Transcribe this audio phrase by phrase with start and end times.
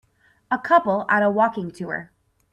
[0.49, 2.09] A couple on a walking tour.